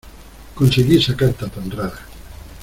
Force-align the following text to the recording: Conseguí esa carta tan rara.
Conseguí 0.55 0.97
esa 0.97 1.15
carta 1.15 1.47
tan 1.47 1.69
rara. 1.69 1.99